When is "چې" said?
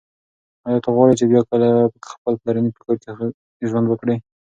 1.19-1.25